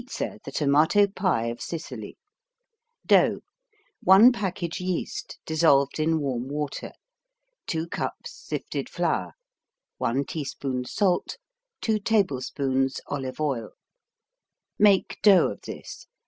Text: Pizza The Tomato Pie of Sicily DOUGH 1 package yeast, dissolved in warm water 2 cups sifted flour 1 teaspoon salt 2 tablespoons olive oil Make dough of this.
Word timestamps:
Pizza 0.01 0.39
The 0.43 0.51
Tomato 0.51 1.05
Pie 1.05 1.45
of 1.51 1.61
Sicily 1.61 2.17
DOUGH 3.05 3.43
1 4.01 4.31
package 4.31 4.81
yeast, 4.81 5.37
dissolved 5.45 5.99
in 5.99 6.19
warm 6.19 6.47
water 6.47 6.93
2 7.67 7.87
cups 7.87 8.33
sifted 8.33 8.89
flour 8.89 9.33
1 9.99 10.25
teaspoon 10.25 10.85
salt 10.85 11.37
2 11.81 11.99
tablespoons 11.99 12.99
olive 13.09 13.39
oil 13.39 13.73
Make 14.79 15.19
dough 15.21 15.49
of 15.51 15.61
this. 15.67 16.07